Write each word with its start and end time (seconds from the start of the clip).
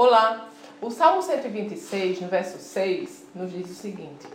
Olá! 0.00 0.48
O 0.80 0.92
Salmo 0.92 1.20
126, 1.20 2.20
no 2.20 2.28
verso 2.28 2.58
6, 2.58 3.26
nos 3.34 3.50
diz 3.50 3.68
o 3.68 3.74
seguinte: 3.74 4.28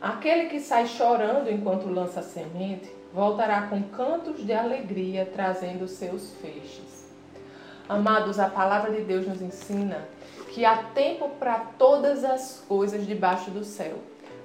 Aquele 0.00 0.44
que 0.48 0.60
sai 0.60 0.86
chorando 0.86 1.50
enquanto 1.50 1.88
lança 1.88 2.22
semente, 2.22 2.88
voltará 3.12 3.62
com 3.62 3.82
cantos 3.82 4.46
de 4.46 4.52
alegria, 4.52 5.28
trazendo 5.34 5.88
seus 5.88 6.32
feixes. 6.34 7.12
Amados, 7.88 8.38
a 8.38 8.48
palavra 8.48 8.92
de 8.92 9.02
Deus 9.02 9.26
nos 9.26 9.42
ensina 9.42 10.06
que 10.54 10.64
há 10.64 10.76
tempo 10.94 11.28
para 11.40 11.58
todas 11.76 12.22
as 12.22 12.64
coisas 12.68 13.04
debaixo 13.04 13.50
do 13.50 13.64
céu. 13.64 13.96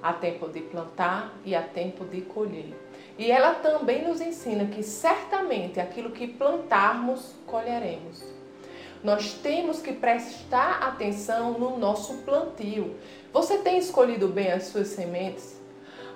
Há 0.02 0.14
tempo 0.14 0.48
de 0.48 0.62
plantar 0.62 1.32
e 1.44 1.54
há 1.54 1.62
tempo 1.62 2.04
de 2.06 2.22
colher. 2.22 2.74
E 3.16 3.30
ela 3.30 3.54
também 3.54 4.04
nos 4.04 4.20
ensina 4.20 4.64
que 4.66 4.82
certamente 4.82 5.78
aquilo 5.78 6.10
que 6.10 6.26
plantarmos, 6.26 7.36
colheremos. 7.46 8.34
Nós 9.04 9.34
temos 9.34 9.82
que 9.82 9.92
prestar 9.92 10.82
atenção 10.82 11.58
no 11.58 11.78
nosso 11.78 12.14
plantio. 12.22 12.96
Você 13.34 13.58
tem 13.58 13.76
escolhido 13.76 14.28
bem 14.28 14.50
as 14.50 14.64
suas 14.64 14.88
sementes? 14.88 15.60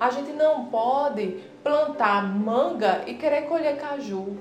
A 0.01 0.09
gente 0.09 0.33
não 0.33 0.65
pode 0.67 1.39
plantar 1.63 2.23
manga 2.23 3.03
e 3.07 3.13
querer 3.13 3.43
colher 3.43 3.77
caju. 3.77 4.39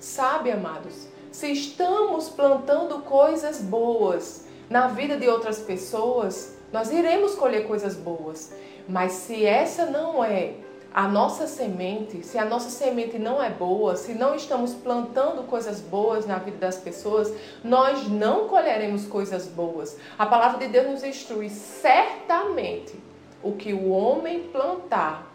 Sabe, 0.00 0.50
amados? 0.50 1.06
Se 1.30 1.52
estamos 1.52 2.28
plantando 2.28 2.98
coisas 3.02 3.62
boas 3.62 4.48
na 4.68 4.88
vida 4.88 5.16
de 5.16 5.28
outras 5.28 5.60
pessoas, 5.60 6.58
nós 6.72 6.90
iremos 6.90 7.36
colher 7.36 7.64
coisas 7.68 7.94
boas. 7.94 8.52
Mas 8.88 9.12
se 9.12 9.46
essa 9.46 9.86
não 9.86 10.24
é 10.24 10.54
a 10.94 11.08
nossa 11.08 11.48
semente, 11.48 12.24
se 12.24 12.38
a 12.38 12.44
nossa 12.44 12.70
semente 12.70 13.18
não 13.18 13.42
é 13.42 13.50
boa, 13.50 13.96
se 13.96 14.14
não 14.14 14.36
estamos 14.36 14.72
plantando 14.74 15.42
coisas 15.42 15.80
boas 15.80 16.24
na 16.24 16.38
vida 16.38 16.58
das 16.58 16.76
pessoas, 16.76 17.34
nós 17.64 18.08
não 18.08 18.46
colheremos 18.46 19.04
coisas 19.04 19.48
boas. 19.48 19.98
A 20.16 20.24
palavra 20.24 20.64
de 20.64 20.72
Deus 20.72 20.88
nos 20.88 21.02
instrui 21.02 21.50
certamente 21.50 22.94
o 23.42 23.52
que 23.52 23.74
o 23.74 23.90
homem 23.90 24.44
plantar, 24.44 25.26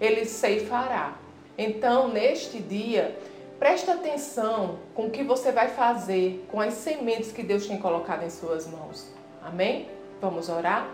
ele 0.00 0.24
ceifará. 0.24 1.14
Então, 1.58 2.06
neste 2.06 2.60
dia, 2.60 3.18
preste 3.58 3.90
atenção 3.90 4.78
com 4.94 5.06
o 5.06 5.10
que 5.10 5.24
você 5.24 5.50
vai 5.50 5.66
fazer 5.66 6.46
com 6.48 6.60
as 6.60 6.74
sementes 6.74 7.32
que 7.32 7.42
Deus 7.42 7.66
tem 7.66 7.78
colocado 7.78 8.22
em 8.22 8.30
suas 8.30 8.68
mãos. 8.68 9.12
Amém? 9.42 9.88
Vamos 10.20 10.48
orar? 10.48 10.88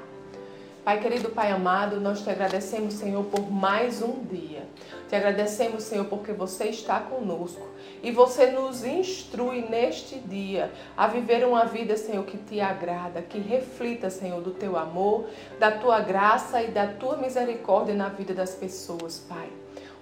Pai 0.85 1.01
querido, 1.01 1.31
Pai 1.31 1.51
amado, 1.51 1.99
nós 1.99 2.21
te 2.23 2.29
agradecemos, 2.29 2.93
Senhor, 2.93 3.25
por 3.25 3.51
mais 3.51 4.03
um 4.03 4.23
dia. 4.23 4.69
Te 5.09 5.17
agradecemos, 5.17 5.83
Senhor, 5.83 6.05
porque 6.05 6.31
você 6.31 6.65
está 6.65 7.01
conosco 7.01 7.67
e 8.03 8.11
você 8.11 8.51
nos 8.51 8.85
instrui 8.85 9.63
neste 9.63 10.19
dia 10.19 10.71
a 10.95 11.07
viver 11.07 11.43
uma 11.47 11.65
vida, 11.65 11.97
Senhor, 11.97 12.23
que 12.27 12.37
te 12.37 12.61
agrada, 12.61 13.23
que 13.23 13.39
reflita, 13.39 14.11
Senhor, 14.11 14.43
do 14.43 14.51
teu 14.51 14.77
amor, 14.77 15.27
da 15.59 15.71
tua 15.71 16.01
graça 16.01 16.63
e 16.63 16.69
da 16.69 16.87
tua 16.87 17.17
misericórdia 17.17 17.95
na 17.95 18.11
vida 18.11 18.35
das 18.35 18.55
pessoas, 18.55 19.19
Pai. 19.27 19.49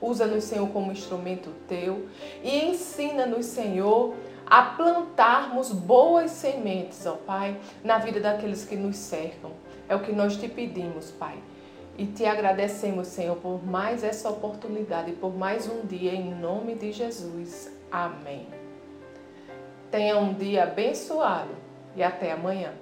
Usa-nos, 0.00 0.42
Senhor, 0.42 0.68
como 0.70 0.90
instrumento 0.90 1.48
teu 1.68 2.08
e 2.42 2.70
ensina-nos, 2.70 3.46
Senhor, 3.46 4.14
a 4.46 4.62
plantarmos 4.62 5.72
boas 5.72 6.30
sementes, 6.30 7.06
ó 7.06 7.12
Pai, 7.12 7.58
na 7.82 7.98
vida 7.98 8.20
daqueles 8.20 8.64
que 8.64 8.76
nos 8.76 8.96
cercam. 8.96 9.52
É 9.88 9.94
o 9.94 10.00
que 10.00 10.12
nós 10.12 10.36
te 10.36 10.48
pedimos, 10.48 11.10
Pai. 11.10 11.38
E 11.96 12.06
te 12.06 12.24
agradecemos, 12.24 13.08
Senhor, 13.08 13.36
por 13.36 13.64
mais 13.64 14.02
essa 14.02 14.30
oportunidade, 14.30 15.12
por 15.12 15.36
mais 15.36 15.68
um 15.68 15.86
dia, 15.86 16.12
em 16.12 16.34
nome 16.34 16.74
de 16.74 16.90
Jesus. 16.92 17.70
Amém. 17.90 18.46
Tenha 19.90 20.16
um 20.18 20.32
dia 20.32 20.62
abençoado 20.62 21.54
e 21.94 22.02
até 22.02 22.32
amanhã. 22.32 22.72